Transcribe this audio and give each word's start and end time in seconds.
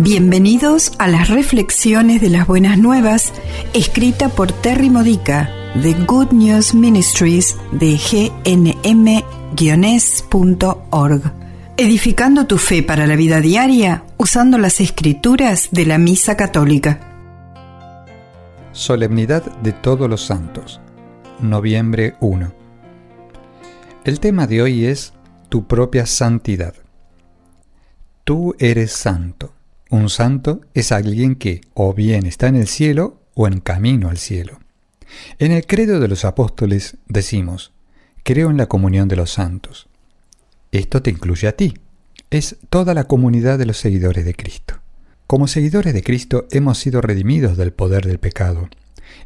Bienvenidos 0.00 0.92
a 0.98 1.06
las 1.06 1.28
reflexiones 1.28 2.20
de 2.20 2.28
las 2.28 2.48
buenas 2.48 2.78
nuevas, 2.78 3.32
escrita 3.74 4.28
por 4.28 4.50
Terry 4.50 4.90
Modica 4.90 5.48
de 5.76 5.94
Good 5.94 6.32
News 6.32 6.74
Ministries 6.74 7.56
de 7.70 7.96
gnm-es.org. 7.96 8.82
Edificando 11.76 12.48
tu 12.48 12.58
fe 12.58 12.82
para 12.82 13.06
la 13.06 13.14
vida 13.14 13.40
diaria 13.40 14.02
usando 14.16 14.58
las 14.58 14.80
escrituras 14.80 15.68
de 15.70 15.86
la 15.86 15.98
Misa 15.98 16.36
Católica. 16.36 16.98
Solemnidad 18.72 19.44
de 19.58 19.70
Todos 19.70 20.10
los 20.10 20.26
Santos, 20.26 20.80
noviembre 21.38 22.16
1. 22.18 22.52
El 24.04 24.18
tema 24.18 24.48
de 24.48 24.60
hoy 24.60 24.86
es 24.86 25.12
Tu 25.48 25.68
propia 25.68 26.04
santidad. 26.04 26.74
Tú 28.24 28.56
eres 28.58 28.90
santo. 28.90 29.53
Un 29.94 30.10
santo 30.10 30.60
es 30.74 30.90
alguien 30.90 31.36
que 31.36 31.60
o 31.72 31.94
bien 31.94 32.26
está 32.26 32.48
en 32.48 32.56
el 32.56 32.66
cielo 32.66 33.20
o 33.34 33.46
en 33.46 33.60
camino 33.60 34.08
al 34.08 34.18
cielo. 34.18 34.58
En 35.38 35.52
el 35.52 35.68
credo 35.68 36.00
de 36.00 36.08
los 36.08 36.24
apóstoles 36.24 36.96
decimos, 37.06 37.72
creo 38.24 38.50
en 38.50 38.56
la 38.56 38.66
comunión 38.66 39.06
de 39.06 39.14
los 39.14 39.30
santos. 39.30 39.86
Esto 40.72 41.00
te 41.00 41.10
incluye 41.10 41.46
a 41.46 41.52
ti. 41.52 41.74
Es 42.28 42.56
toda 42.70 42.92
la 42.92 43.04
comunidad 43.04 43.56
de 43.56 43.66
los 43.66 43.76
seguidores 43.76 44.24
de 44.24 44.34
Cristo. 44.34 44.80
Como 45.28 45.46
seguidores 45.46 45.94
de 45.94 46.02
Cristo 46.02 46.48
hemos 46.50 46.78
sido 46.78 47.00
redimidos 47.00 47.56
del 47.56 47.72
poder 47.72 48.04
del 48.04 48.18
pecado. 48.18 48.68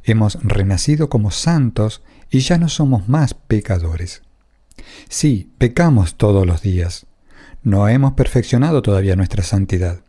Hemos 0.04 0.36
renacido 0.42 1.08
como 1.08 1.30
santos 1.30 2.02
y 2.30 2.40
ya 2.40 2.58
no 2.58 2.68
somos 2.68 3.08
más 3.08 3.32
pecadores. 3.32 4.20
Sí, 5.08 5.50
pecamos 5.56 6.16
todos 6.16 6.46
los 6.46 6.60
días. 6.60 7.06
No 7.62 7.88
hemos 7.88 8.12
perfeccionado 8.12 8.82
todavía 8.82 9.16
nuestra 9.16 9.42
santidad. 9.42 10.02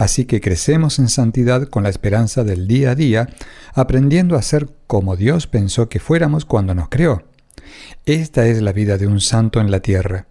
Así 0.00 0.24
que 0.24 0.40
crecemos 0.40 0.98
en 0.98 1.10
santidad 1.10 1.68
con 1.68 1.82
la 1.82 1.90
esperanza 1.90 2.42
del 2.42 2.66
día 2.66 2.92
a 2.92 2.94
día, 2.94 3.28
aprendiendo 3.74 4.34
a 4.34 4.40
ser 4.40 4.70
como 4.86 5.14
Dios 5.14 5.46
pensó 5.46 5.90
que 5.90 6.00
fuéramos 6.00 6.46
cuando 6.46 6.74
nos 6.74 6.88
creó. 6.88 7.24
Esta 8.06 8.46
es 8.46 8.62
la 8.62 8.72
vida 8.72 8.96
de 8.96 9.06
un 9.06 9.20
santo 9.20 9.60
en 9.60 9.70
la 9.70 9.80
tierra. 9.80 10.26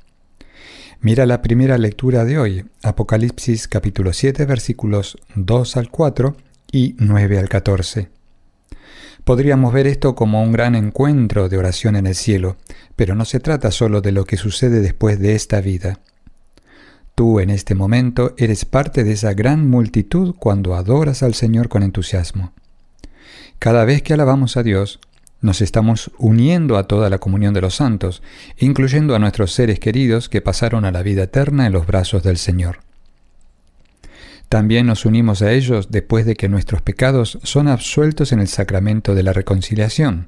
Mira 1.01 1.27
la 1.27 1.43
primera 1.43 1.77
lectura 1.77 2.25
de 2.25 2.39
hoy, 2.39 2.65
Apocalipsis 2.81 3.67
capítulo 3.67 4.11
7 4.11 4.43
versículos 4.47 5.19
2 5.35 5.77
al 5.77 5.91
4 5.91 6.35
y 6.71 6.95
9 6.97 7.37
al 7.37 7.47
14. 7.47 8.09
Podríamos 9.23 9.71
ver 9.71 9.85
esto 9.85 10.15
como 10.15 10.41
un 10.41 10.51
gran 10.51 10.73
encuentro 10.73 11.47
de 11.47 11.59
oración 11.59 11.95
en 11.95 12.07
el 12.07 12.15
cielo, 12.15 12.57
pero 12.95 13.13
no 13.13 13.23
se 13.23 13.39
trata 13.39 13.69
solo 13.69 14.01
de 14.01 14.13
lo 14.13 14.25
que 14.25 14.35
sucede 14.35 14.81
después 14.81 15.19
de 15.19 15.35
esta 15.35 15.61
vida. 15.61 15.99
Tú 17.19 17.41
en 17.41 17.49
este 17.49 17.75
momento 17.75 18.33
eres 18.37 18.63
parte 18.63 19.03
de 19.03 19.11
esa 19.11 19.33
gran 19.33 19.69
multitud 19.69 20.35
cuando 20.39 20.75
adoras 20.75 21.21
al 21.21 21.33
Señor 21.33 21.67
con 21.67 21.83
entusiasmo. 21.83 22.53
Cada 23.59 23.83
vez 23.83 24.01
que 24.01 24.13
alabamos 24.13 24.55
a 24.55 24.63
Dios, 24.63 25.01
nos 25.41 25.59
estamos 25.59 26.11
uniendo 26.17 26.77
a 26.77 26.87
toda 26.87 27.09
la 27.09 27.17
comunión 27.17 27.53
de 27.53 27.59
los 27.59 27.75
santos, 27.75 28.23
incluyendo 28.57 29.17
a 29.17 29.19
nuestros 29.19 29.51
seres 29.51 29.81
queridos 29.81 30.29
que 30.29 30.39
pasaron 30.39 30.85
a 30.85 30.91
la 30.91 31.03
vida 31.03 31.23
eterna 31.23 31.67
en 31.67 31.73
los 31.73 31.85
brazos 31.85 32.23
del 32.23 32.37
Señor. 32.37 32.79
También 34.47 34.85
nos 34.85 35.05
unimos 35.05 35.41
a 35.41 35.51
ellos 35.51 35.91
después 35.91 36.25
de 36.25 36.35
que 36.35 36.47
nuestros 36.47 36.81
pecados 36.81 37.37
son 37.43 37.67
absueltos 37.67 38.31
en 38.31 38.39
el 38.39 38.47
sacramento 38.47 39.13
de 39.13 39.23
la 39.23 39.33
reconciliación, 39.33 40.27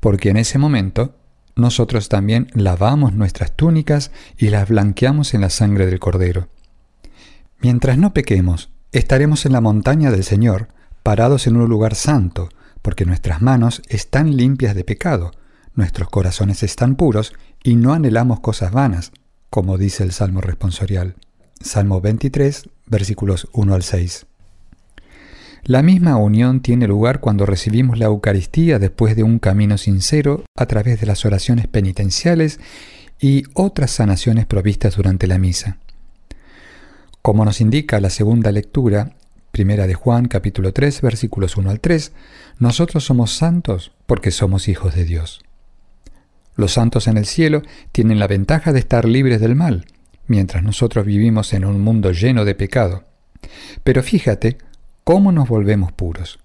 porque 0.00 0.30
en 0.30 0.38
ese 0.38 0.58
momento 0.58 1.14
nosotros 1.56 2.08
también 2.10 2.48
lavamos 2.54 3.14
nuestras 3.14 3.56
túnicas 3.56 4.12
y 4.36 4.50
las 4.50 4.68
blanqueamos 4.68 5.34
en 5.34 5.40
la 5.40 5.50
sangre 5.50 5.86
del 5.86 5.98
Cordero. 5.98 6.48
Mientras 7.60 7.96
no 7.96 8.12
pequemos, 8.12 8.70
estaremos 8.92 9.46
en 9.46 9.52
la 9.52 9.62
montaña 9.62 10.10
del 10.10 10.22
Señor, 10.22 10.68
parados 11.02 11.46
en 11.46 11.56
un 11.56 11.68
lugar 11.68 11.94
santo, 11.94 12.50
porque 12.82 13.06
nuestras 13.06 13.40
manos 13.40 13.82
están 13.88 14.36
limpias 14.36 14.74
de 14.74 14.84
pecado, 14.84 15.32
nuestros 15.74 16.10
corazones 16.10 16.62
están 16.62 16.94
puros 16.94 17.32
y 17.62 17.76
no 17.76 17.94
anhelamos 17.94 18.40
cosas 18.40 18.70
vanas, 18.70 19.12
como 19.48 19.78
dice 19.78 20.04
el 20.04 20.12
Salmo 20.12 20.42
responsorial. 20.42 21.16
Salmo 21.60 22.02
23, 22.02 22.68
versículos 22.86 23.48
1 23.54 23.74
al 23.74 23.82
6. 23.82 24.26
La 25.68 25.82
misma 25.82 26.16
unión 26.16 26.60
tiene 26.60 26.86
lugar 26.86 27.18
cuando 27.18 27.44
recibimos 27.44 27.98
la 27.98 28.06
Eucaristía 28.06 28.78
después 28.78 29.16
de 29.16 29.24
un 29.24 29.40
camino 29.40 29.78
sincero 29.78 30.44
a 30.54 30.66
través 30.66 31.00
de 31.00 31.08
las 31.08 31.24
oraciones 31.24 31.66
penitenciales 31.66 32.60
y 33.18 33.42
otras 33.52 33.90
sanaciones 33.90 34.46
provistas 34.46 34.94
durante 34.94 35.26
la 35.26 35.38
misa. 35.38 35.78
Como 37.20 37.44
nos 37.44 37.60
indica 37.60 37.98
la 37.98 38.10
segunda 38.10 38.52
lectura, 38.52 39.16
primera 39.50 39.88
de 39.88 39.94
Juan 39.94 40.28
capítulo 40.28 40.72
3 40.72 41.00
versículos 41.00 41.56
1 41.56 41.68
al 41.68 41.80
3, 41.80 42.12
nosotros 42.60 43.02
somos 43.02 43.32
santos 43.32 43.90
porque 44.06 44.30
somos 44.30 44.68
hijos 44.68 44.94
de 44.94 45.04
Dios. 45.04 45.42
Los 46.54 46.74
santos 46.74 47.08
en 47.08 47.16
el 47.16 47.26
cielo 47.26 47.62
tienen 47.90 48.20
la 48.20 48.28
ventaja 48.28 48.72
de 48.72 48.78
estar 48.78 49.04
libres 49.04 49.40
del 49.40 49.56
mal, 49.56 49.86
mientras 50.28 50.62
nosotros 50.62 51.04
vivimos 51.04 51.52
en 51.54 51.64
un 51.64 51.80
mundo 51.80 52.12
lleno 52.12 52.44
de 52.44 52.54
pecado. 52.54 53.02
Pero 53.82 54.04
fíjate 54.04 54.58
¿Cómo 55.08 55.30
nos 55.30 55.48
volvemos 55.48 55.92
puros? 55.92 56.40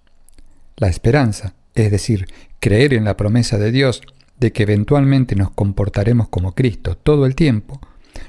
La 0.78 0.88
esperanza, 0.88 1.56
es 1.74 1.90
decir, 1.90 2.28
creer 2.60 2.94
en 2.94 3.06
la 3.06 3.18
promesa 3.18 3.58
de 3.58 3.72
Dios 3.72 4.04
de 4.40 4.52
que 4.52 4.62
eventualmente 4.62 5.36
nos 5.36 5.50
comportaremos 5.50 6.30
como 6.30 6.54
Cristo 6.54 6.96
todo 6.96 7.26
el 7.26 7.34
tiempo, 7.34 7.82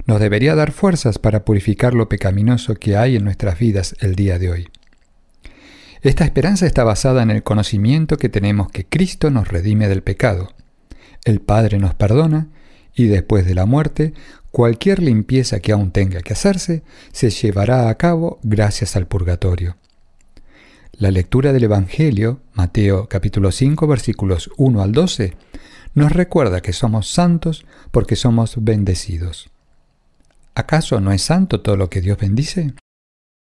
nos 0.07 0.21
debería 0.21 0.55
dar 0.55 0.73
fuerzas 0.73 1.19
para 1.19 1.45
purificar 1.45 1.93
lo 1.93 2.09
pecaminoso 2.09 2.77
que 2.77 2.97
hay 2.97 3.17
en 3.17 3.25
nuestras 3.25 3.59
vidas 3.59 3.95
el 4.01 4.15
día 4.15 4.39
de 4.39 4.49
hoy. 4.49 4.69
Esta 6.01 6.25
esperanza 6.25 6.65
está 6.65 6.83
basada 6.83 7.23
en 7.23 7.31
el 7.31 7.43
conocimiento 7.43 8.17
que 8.17 8.31
tenemos 8.31 8.71
que 8.71 8.87
Cristo 8.87 9.31
nos 9.31 9.49
redime 9.49 9.87
del 9.87 10.03
pecado. 10.03 10.55
El 11.27 11.43
Padre 11.43 11.79
nos 11.79 11.95
perdona 11.95 12.49
y 12.95 13.05
después 13.05 13.45
de 13.45 13.55
la 13.55 13.67
muerte, 13.67 14.15
cualquier 14.51 15.03
limpieza 15.03 15.61
que 15.61 15.73
aún 15.73 15.91
tenga 15.91 16.23
que 16.23 16.33
hacerse 16.33 16.85
se 17.13 17.29
llevará 17.29 17.91
a 17.91 17.99
cabo 17.99 18.41
gracias 18.43 18.97
al 18.97 19.07
purgatorio. 19.07 19.77
La 20.99 21.11
lectura 21.11 21.55
del 21.55 21.65
Evangelio, 21.65 22.43
Mateo 22.53 23.09
capítulo 23.09 23.51
5 23.51 23.87
versículos 23.87 24.51
1 24.59 24.83
al 24.83 24.93
12, 24.93 25.35
nos 25.95 26.13
recuerda 26.13 26.61
que 26.61 26.75
somos 26.75 27.09
santos 27.11 27.65
porque 27.91 28.15
somos 28.15 28.57
bendecidos. 28.63 29.51
¿Acaso 30.55 31.01
no 31.01 31.11
es 31.11 31.23
santo 31.23 31.63
todo 31.63 31.79
lo 31.79 31.89
que 31.89 32.03
Dios 32.03 32.19
bendice? 32.19 32.75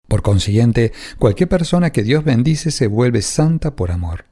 Por 0.09 0.23
consiguiente, 0.23 0.93
cualquier 1.19 1.49
persona 1.49 1.91
que 1.91 2.05
Dios 2.05 2.25
bendice 2.25 2.71
se 2.71 2.87
vuelve 2.87 3.21
santa 3.21 3.75
por 3.75 3.91
amor. 3.91 4.27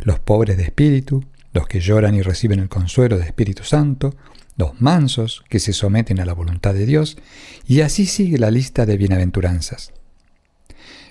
Los 0.00 0.18
pobres 0.18 0.56
de 0.56 0.64
espíritu, 0.64 1.24
los 1.52 1.68
que 1.68 1.80
lloran 1.80 2.16
y 2.16 2.22
reciben 2.22 2.58
el 2.58 2.68
consuelo 2.68 3.16
de 3.16 3.26
Espíritu 3.26 3.62
Santo, 3.62 4.16
los 4.56 4.80
mansos 4.82 5.44
que 5.48 5.60
se 5.60 5.72
someten 5.72 6.18
a 6.18 6.26
la 6.26 6.34
voluntad 6.34 6.74
de 6.74 6.84
Dios, 6.84 7.16
y 7.64 7.80
así 7.82 8.06
sigue 8.06 8.38
la 8.38 8.50
lista 8.50 8.86
de 8.86 8.96
bienaventuranzas. 8.96 9.92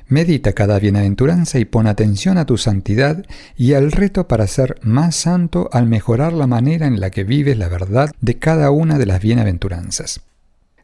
Medita 0.10 0.54
cada 0.54 0.80
bienaventuranza 0.80 1.60
y 1.60 1.66
pon 1.66 1.86
atención 1.86 2.38
a 2.38 2.46
tu 2.46 2.58
santidad 2.58 3.26
y 3.58 3.74
al 3.74 3.92
reto 3.92 4.28
para 4.28 4.48
ser 4.48 4.80
más 4.82 5.16
santo 5.16 5.70
al 5.74 5.86
mejorar 5.86 6.32
la 6.32 6.48
manera 6.48 6.88
en 6.88 7.02
la 7.02 7.10
que 7.10 7.26
vives 7.26 7.58
la 7.58 7.68
verdad 7.68 8.12
de 8.22 8.38
cada 8.38 8.72
una 8.72 8.98
de 8.98 9.06
las 9.06 9.22
bienaventuranzas. 9.22 10.22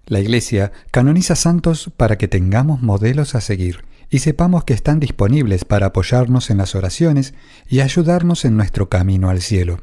La 0.06 0.20
Iglesia 0.20 0.74
canoniza 0.92 1.36
santos 1.36 1.90
para 1.96 2.18
que 2.18 2.28
tengamos 2.28 2.82
modelos 2.82 3.36
a 3.36 3.42
seguir 3.42 3.86
y 4.10 4.20
sepamos 4.20 4.66
que 4.66 4.74
están 4.74 5.00
disponibles 5.00 5.64
para 5.64 5.88
apoyarnos 5.88 6.50
en 6.50 6.58
las 6.58 6.76
oraciones 6.76 7.34
y 7.70 7.80
ayudarnos 7.80 8.44
en 8.44 8.58
nuestro 8.58 8.90
camino 8.90 9.30
al 9.30 9.42
cielo 9.42 9.80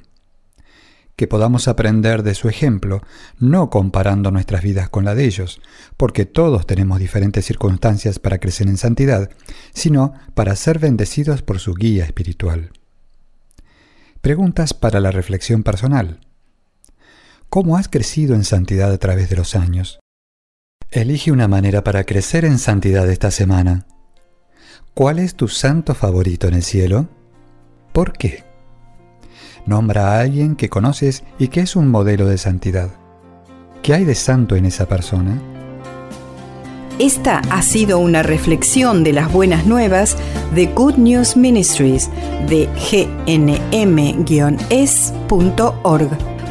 que 1.21 1.29
podamos 1.29 1.69
aprender 1.69 2.23
de 2.23 2.35
su 2.35 2.49
ejemplo, 2.49 3.03
no 3.39 3.69
comparando 3.69 4.31
nuestras 4.31 4.63
vidas 4.63 4.89
con 4.89 5.05
la 5.05 5.15
de 5.15 5.27
ellos, 5.27 5.61
porque 5.99 6.25
todos 6.25 6.67
tenemos 6.67 6.99
diferentes 6.99 7.45
circunstancias 7.45 8.19
para 8.19 8.39
crecer 8.39 8.69
en 8.69 8.79
santidad, 8.79 9.29
sino 9.75 10.15
para 10.33 10.57
ser 10.57 10.79
bendecidos 10.79 11.43
por 11.43 11.59
su 11.59 11.75
guía 11.75 12.07
espiritual. 12.07 12.71
Preguntas 14.23 14.73
para 14.73 14.99
la 14.99 15.11
reflexión 15.11 15.63
personal. 15.63 16.21
¿Cómo 17.51 17.77
has 17.77 17.89
crecido 17.89 18.35
en 18.35 18.45
santidad 18.45 18.91
a 18.91 18.97
través 18.97 19.29
de 19.29 19.37
los 19.37 19.55
años? 19.55 20.01
Elige 20.91 21.33
una 21.33 21.49
manera 21.49 21.85
para 21.85 22.05
crecer 22.05 22.47
en 22.47 22.59
santidad 22.59 23.11
esta 23.11 23.31
semana. 23.31 23.87
¿Cuál 24.95 25.19
es 25.19 25.35
tu 25.35 25.49
santo 25.49 25.95
favorito 25.95 26.49
en 26.49 26.55
el 26.55 26.63
cielo? 26.63 27.11
¿Por 27.93 28.15
qué? 28.15 28.50
Nombra 29.71 30.17
a 30.17 30.21
alguien 30.23 30.57
que 30.57 30.69
conoces 30.69 31.23
y 31.39 31.47
que 31.47 31.61
es 31.61 31.77
un 31.77 31.87
modelo 31.87 32.27
de 32.27 32.39
santidad. 32.39 32.91
¿Qué 33.85 33.95
hay 33.95 34.05
de 34.05 34.17
santo 34.17 34.57
en 34.57 34.67
esa 34.67 34.87
persona? 34.87 35.41
Esta 36.99 37.39
ha 37.51 37.63
sido 37.63 38.01
una 38.01 38.25
reflexión 38.25 39.05
de 39.05 39.13
las 39.13 39.33
buenas 39.33 39.67
nuevas 39.67 40.17
de 40.57 40.67
Good 40.67 40.97
News 40.97 41.37
Ministries 41.37 42.11
de 42.49 42.69
gnm-es.org. 43.29 44.09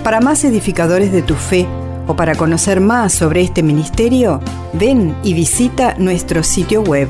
Para 0.01 0.21
más 0.21 0.45
edificadores 0.45 1.11
de 1.11 1.21
tu 1.21 1.35
fe, 1.35 1.67
o 2.07 2.15
para 2.15 2.35
conocer 2.35 2.79
más 2.79 3.11
sobre 3.11 3.41
este 3.41 3.63
ministerio, 3.63 4.39
ven 4.71 5.13
y 5.25 5.33
visita 5.33 5.93
nuestro 5.97 6.41
sitio 6.41 6.83
web. 6.83 7.09